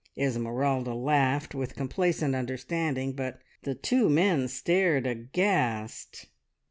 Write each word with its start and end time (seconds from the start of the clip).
Esmeralda 0.17 0.95
laughed 0.95 1.53
with 1.53 1.75
complacent 1.75 2.33
understanding, 2.33 3.11
but 3.13 3.39
the 3.61 3.75
two 3.75 4.09
men 4.09 4.47
stared 4.47 5.05
aghast. 5.05 6.25